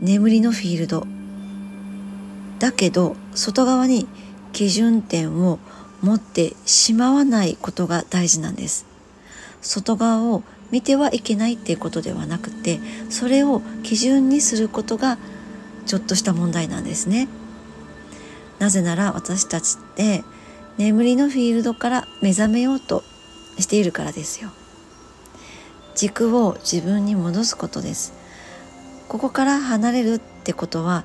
[0.00, 1.06] 眠りのフィールド。
[2.58, 4.08] だけど外側に
[4.52, 5.58] 基準点を
[6.02, 8.86] 持ってしまわないことが大事なんです
[9.60, 15.18] 外側を見てはいけないっていうことではなくてそれを基準にすることが
[15.86, 17.28] ちょっとした問題なんですね。
[18.58, 20.22] なぜなら私たちって
[20.76, 23.02] 眠りのフィールドから目覚めようと
[23.58, 24.50] しているからですよ。
[25.94, 28.12] 軸を自分に戻すことです。
[29.08, 31.04] ここから離れるってことは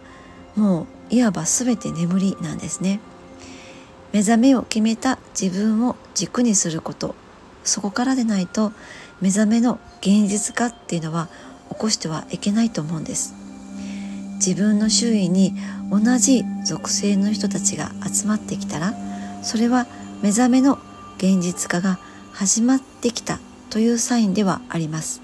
[0.58, 3.00] もういわば全て眠りなんですね。
[4.14, 7.14] 目覚めを決めた自分を軸にすること。
[7.64, 8.72] そこからでないと
[9.22, 11.30] 目覚めの現実化っていうのは
[11.70, 13.36] 起こしてはいけないと思うんです。
[14.38, 15.54] 自分の周囲に
[15.92, 18.96] 同じ属性の人たちが集まってきたら
[19.44, 19.86] それは
[20.24, 20.80] 目覚めの
[21.18, 22.00] 現実化が
[22.34, 25.22] 始まってきたというサインではあります。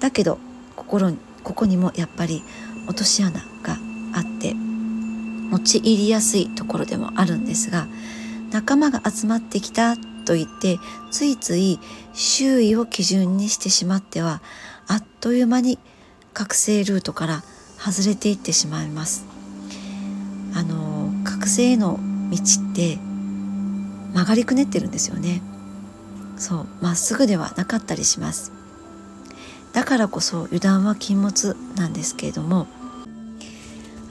[0.00, 0.38] だけど
[0.74, 1.12] 心
[1.44, 2.42] ここにもやっぱり
[2.88, 3.78] 落とし穴が
[4.14, 4.56] あって
[5.52, 7.86] 陥りやすいところでもあるんですが
[8.50, 10.78] 仲間が集まってきたと言って
[11.10, 11.78] ついつい
[12.12, 14.42] 周囲を基準にしてしまっては
[14.86, 15.78] あっという間に
[16.32, 17.42] 覚醒ルートから
[17.78, 19.26] 外れていってしまいます。
[20.54, 21.98] あの覚醒への
[22.30, 22.98] 道って
[24.12, 25.42] 曲がりくねってるんですよね。
[26.36, 28.52] そうまっすぐではなかったりします。
[29.72, 32.66] だからこそ油断は禁物なんですけれども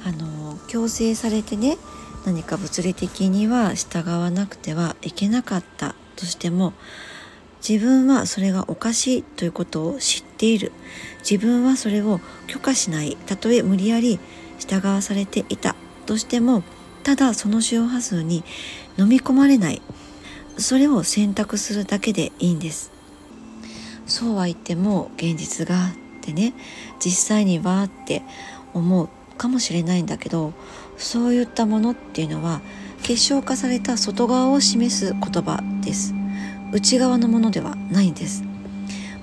[0.06, 0.41] あの
[0.72, 1.78] 強制されてね
[2.26, 6.72] 何か物理的には従わなくてはいけなかったとしても
[7.68, 10.72] 自分はそれがおかしいということを知っている。
[11.30, 13.18] 自分はそれを許可しない。
[13.28, 14.20] たとえ無理やり
[14.60, 16.64] 従わされていたとしても
[17.04, 18.44] ただその周波数に
[18.98, 19.82] 飲み込まれない。
[20.58, 22.92] それを選択するだけでいいんです。
[24.08, 26.54] そうは言っても現実があってね
[27.04, 28.24] 実際にはって
[28.74, 29.10] 思う。
[29.38, 30.54] かもしれないんだけど
[30.98, 32.62] そういったものっていうのは
[33.04, 36.14] 結晶化された外側を示す言葉です。
[36.72, 38.44] 内側のものではないんです。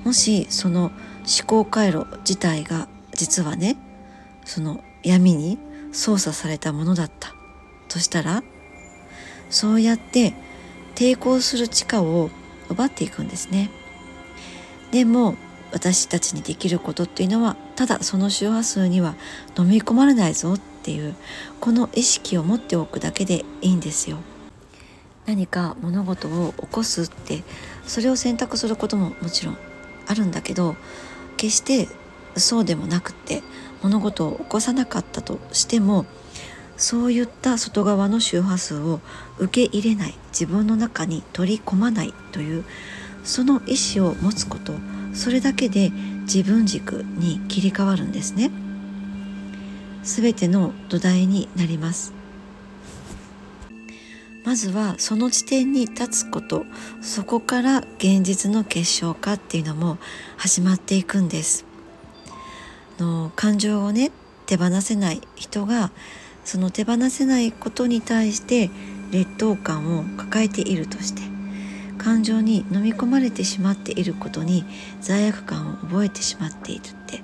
[0.04, 0.90] もしその
[1.24, 3.76] 思考回路自体が実はね
[4.44, 5.58] その闇に
[5.92, 7.34] 操作されたものだった
[7.88, 8.42] としたら
[9.50, 10.34] そうやって
[10.94, 12.30] 抵抗する力を
[12.68, 13.70] 奪っていくんですね。
[14.90, 15.36] でも
[15.72, 19.14] 私たちにできることっていうのはただその周波数には
[19.56, 21.14] 飲み込まれないぞっていう
[21.60, 24.16] この意識を持っておくだけでいいんですよ。
[25.26, 27.44] 何か物事を起こすって
[27.86, 29.58] それを選択することももちろん
[30.08, 30.74] あるんだけど
[31.36, 31.86] 決して
[32.36, 33.44] そうでもなくって
[33.80, 36.04] 物事を起こさなかったとしても
[36.76, 38.98] そういった外側の周波数を
[39.38, 42.64] 受け入れない自分の中に取り込まないという
[43.22, 44.72] その意思を持つこと
[45.14, 45.92] それだけで
[46.32, 48.50] 自分軸に切り替わるんですね。
[50.02, 52.12] 全ての土台になります。
[54.44, 56.66] まずはその地点に立つこと。
[57.00, 59.96] そこから現実の結晶化っていうのも
[60.36, 61.64] 始まっていくんです。
[62.98, 64.10] の感情をね
[64.44, 65.90] 手放せない人が
[66.44, 68.70] その手放せないことに対して
[69.12, 71.22] 劣等感を抱えているとして
[71.98, 74.64] 感情に飲み込まれてしまっていることに
[75.00, 77.22] 罪悪感を覚えてしまっているって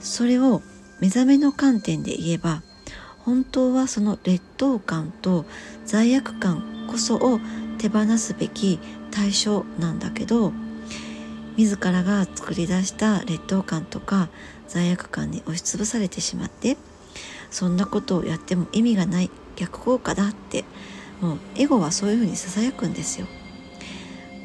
[0.00, 0.62] それを
[1.00, 2.62] 目覚めの観点で言えば
[3.18, 5.44] 本当はその劣等感と
[5.84, 7.40] 罪悪感こそを
[7.78, 8.78] 手放すべき
[9.10, 10.52] 対象なんだけど
[11.56, 14.28] 自らが作り出した劣等感とか
[14.68, 16.76] 罪悪感に押しつぶされてしまって
[17.50, 20.64] そんなことをやっても意味がない逆効果だって
[21.20, 23.26] もうエゴはそういうふうにささやくんですよ。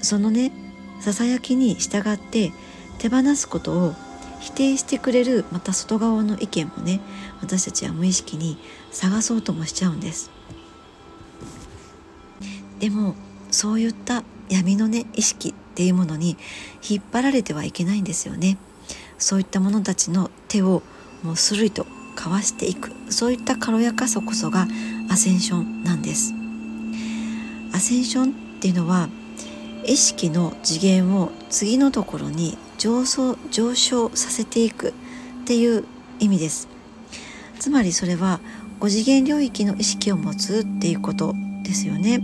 [0.01, 0.51] そのね
[1.01, 2.53] ささやきに従って
[2.99, 3.95] 手放すことを
[4.39, 6.99] 否定してくれるまた外側の意見もね
[7.41, 8.57] 私たちは無意識に
[8.91, 10.31] 探そうともしちゃうんです。
[12.79, 13.15] でも
[13.51, 16.37] そういった闇のね意識っていうものに
[16.87, 18.57] 引っ張られてはいけないんですよね。
[19.17, 20.81] そういった者たちの手を
[21.23, 21.85] もうスルイと
[22.15, 22.91] かわしていく。
[23.09, 24.67] そういった軽やかさこそが
[25.09, 26.33] アセンションなんです。
[27.73, 29.09] アセンションっていうのは
[29.85, 34.93] 意識の次元を次のところに上昇上昇させていくっ
[35.45, 35.85] ていう
[36.19, 36.67] 意味です。
[37.59, 38.39] つまりそれは
[38.79, 42.19] 5次元領域の意識を持つっていうことですよね。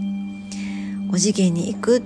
[1.12, 2.02] 5次元に行くっ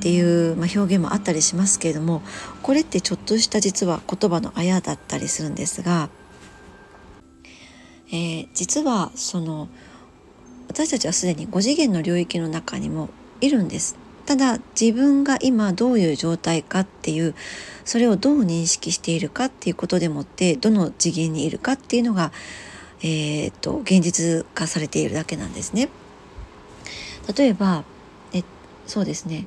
[0.00, 0.20] てい
[0.52, 2.22] う、まあ、表現もあったりしますけれども
[2.62, 6.08] これってちょっとした実は言葉のあやだったりするんですが、
[8.10, 9.68] えー、実はその
[10.68, 14.07] 私たちはすでに5次元の領域の中にもいるんです。
[14.28, 17.34] ただ自分が今どういう状態かっていう
[17.86, 22.30] それをどう認識しているかっていうことでもってどの次元にいるかっていうのが、
[23.00, 25.88] えー、っと現実化されているだけなんですね。
[27.34, 27.84] 例えば
[28.34, 28.44] え
[28.86, 29.46] そうですね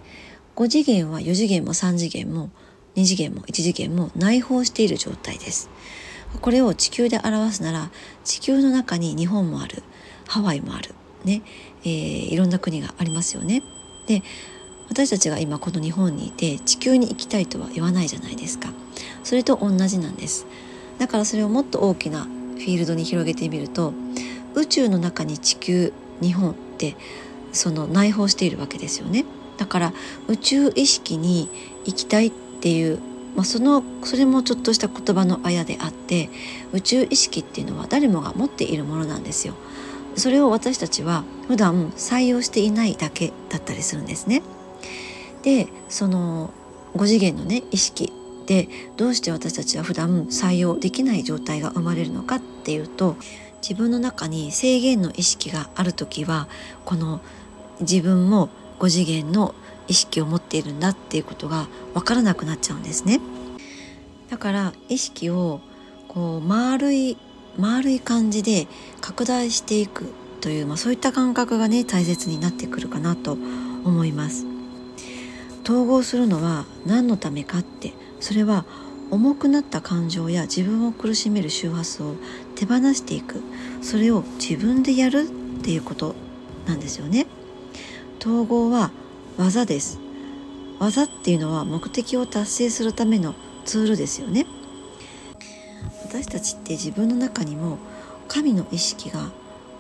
[0.56, 2.50] 5次元は4次元も3次元も
[2.96, 5.70] 2次元も1次元も内包している状態です。
[6.42, 7.92] これを地球で表すなら
[8.24, 9.84] 地球の中に日本もある
[10.28, 11.44] ハワイもあるね、
[11.84, 11.90] えー、
[12.30, 13.62] いろんな国がありますよね。
[14.08, 14.24] で
[14.92, 18.74] 私たちが今この日本にいて地球に行きたいとは言わないじゃないですか。
[19.24, 20.46] それと同じなんです。
[21.00, 23.94] だからそれをもっと大きなフィールドに広げてみると
[24.54, 26.98] 宇宙の中に地球日本って
[27.54, 29.24] その内包しているわけですよね。
[29.58, 29.94] だから
[30.28, 31.50] 宇宙意識に
[31.86, 33.00] 行きたいっていう、
[33.38, 36.30] まあ、そのそれもちょっとした言葉のあやであって
[36.74, 39.54] 宇宙意識っていうのは誰もが持っているものなんですよ。
[40.18, 44.44] それを私たちは普段採用していないだけだったりするんですね。
[45.44, 46.52] でその
[46.96, 48.12] 5次元のね意識
[48.46, 48.68] で
[48.98, 53.16] どうして私たちは普段採用できない状態が生まれるのかっていうと
[53.62, 56.48] 自分の中に制限の意識がある時は
[56.84, 57.22] この
[57.80, 59.54] 自分も5次元の
[59.88, 63.20] 意識を持っているんだっていうことが分からなくなっちゃうんですね。
[64.30, 65.60] だから意識を
[66.08, 67.18] こう丸い
[67.58, 68.68] 丸い感じで
[69.02, 74.51] 拡大していくという、まあ、そういった感覚がね大切になってくるかなと思います。
[75.64, 78.66] 統合するのは何のためかってそれは
[79.12, 82.16] 重くなった感情や自分を苦しめる周波数を
[82.55, 83.41] 手放していく。
[83.82, 85.28] それを自分でやる
[85.59, 86.16] っていうこと
[86.66, 87.28] なんですよね。
[88.22, 88.91] 統合は
[89.38, 89.99] 技です。
[90.80, 93.36] 技っていうのは目的を達成するための
[93.66, 94.45] ツールですよね。
[96.05, 97.78] 私たちって自分の中にも
[98.28, 99.32] 神の意識が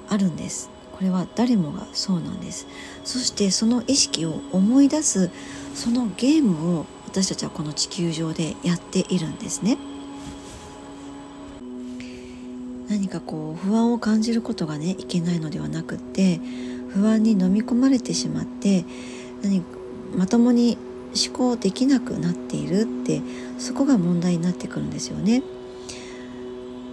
[0.09, 0.69] あるんです。
[0.91, 2.67] これは誰もがそうなんです。
[3.05, 5.31] そしてその意識を思い出す
[5.73, 9.77] そのゲームを私たちはこの地球上でやっているんですね。
[12.89, 16.41] 何かこう不安を感じることがねいけないのではなくって
[16.89, 18.83] 不安に飲み込まれてしまって
[19.41, 19.63] 何
[20.15, 20.77] まともに
[21.13, 23.21] 思考できなくなっているって
[23.57, 25.41] そこが問題になってくるんですよね。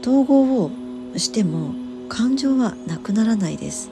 [0.02, 0.70] 統合を
[1.16, 1.74] しても
[2.08, 3.90] 感情はなくならないです。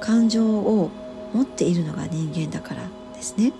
[0.00, 0.90] 感情を
[1.32, 2.82] 持っているのが人間だから
[3.14, 3.52] ですね。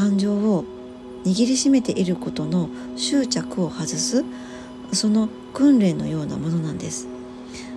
[0.00, 0.64] 感情を
[1.24, 4.24] 握りしめていることの執着を外す
[4.94, 7.06] その訓練のようなものなんです。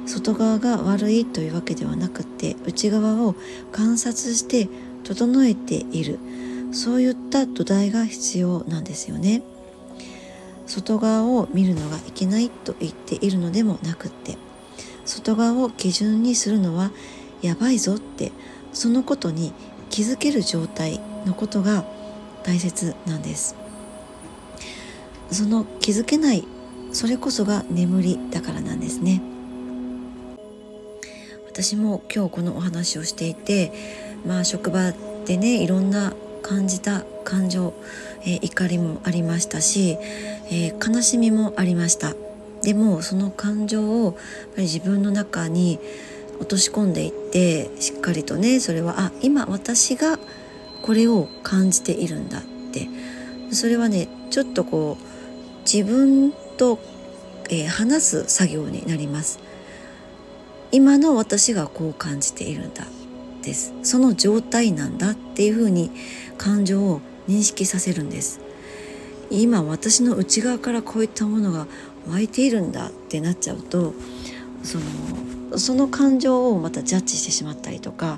[0.06, 3.36] 外側が悪いというわけではなくて内側を
[3.74, 4.70] 観察して
[5.04, 6.18] 整えている。
[6.72, 9.44] そういった土台が必要なんですよね。
[10.66, 14.38] 外側を見るのがいけないと言っているのでもなくって
[15.04, 16.92] 外側を基準にするのは
[17.42, 18.32] やばいぞって
[18.72, 19.52] そのことに
[19.90, 21.84] 気づける状態のことが
[22.44, 23.56] 大切なんです。
[25.32, 26.46] その気づけない
[26.92, 29.22] それこそが眠りだからなんですね。
[31.48, 33.72] 私も今日このお話をしていて
[34.26, 34.92] まあ職場
[35.26, 37.74] でねいろんな感じた感情、
[38.24, 39.98] えー、怒りもありましたし、
[40.50, 42.16] えー、悲しみもありました。
[42.64, 44.22] でもその感情をやっぱ
[44.58, 45.80] り自分の中に
[46.40, 50.18] 落とし込んでいってしっかりとねそれはあ今私が
[50.84, 52.88] これを感じているんだって。
[53.54, 56.80] それはねちょっとこう自分と、
[57.50, 59.40] えー、話す作業になります。
[60.72, 62.86] 今の私がこう感じているんだ
[63.44, 63.74] です。
[63.84, 65.92] その状態なんだっていうふうに
[66.38, 68.40] 感情を認識させるんです。
[69.30, 71.68] 今私の内側からこういったものが
[72.08, 73.94] 湧いているんだってなっちゃうと
[74.64, 78.18] そのその感情をまたジャッジしてしまったりとか、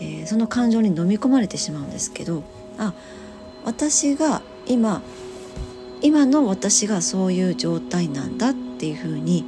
[0.00, 2.42] えー、その感情に飲み込まれてしまうんですけど
[2.78, 2.94] あ
[3.64, 5.02] 私が今
[6.02, 9.44] 今の私がそういう状態なんだっていうふうに、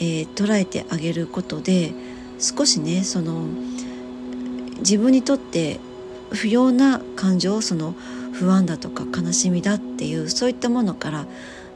[0.00, 1.92] えー、捉えてあげることで
[2.38, 3.44] 少しねその
[4.78, 5.78] 自分にとって
[6.30, 7.94] 不要な感情その
[8.32, 11.26] 不安だとか悲しみだっていうそういったものから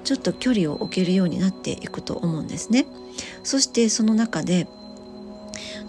[0.03, 2.87] ちょっと距離を置けるようになっていくと思うんですね。
[3.43, 4.67] そしてその中で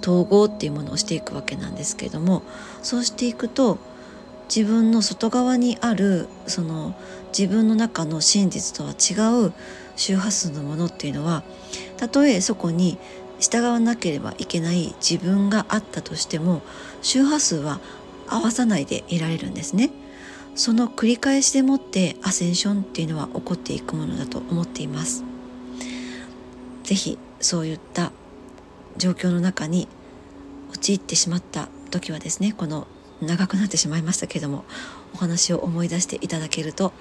[0.02, 2.44] 統合っていうものをしていくわけなんですけれども
[2.84, 3.78] そうしていくと
[4.54, 6.96] 自分の外側にあるその
[7.38, 9.54] 自分の中の真実とは違う
[9.96, 11.44] 周波数のものっていうのは
[11.98, 12.98] たとえそこに
[13.40, 16.62] 従わなければいけない自分があったとしても
[17.02, 17.80] 周波数は
[18.28, 19.92] 合わさないでいられるんですね。
[20.56, 25.24] その繰り返しでもってアセンションっていうのは起こっていくものだと思っています。
[26.84, 28.12] ぜひそういった
[28.98, 29.88] 状況の中に
[30.74, 32.88] 陥ってしまった時はですねこの
[33.22, 34.66] 長くなってしまいましたけども
[35.14, 36.94] お話を思い出していただけると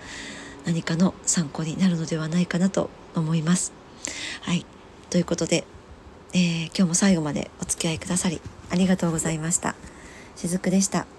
[0.64, 3.72] 何かの参考になるのではないかなと思います。
[4.42, 4.66] はい
[5.10, 5.64] ということで、
[6.32, 8.40] えー、今日も最後までお付き合いくださり
[8.70, 9.74] ありがとうございました。
[10.34, 11.15] しずくでした。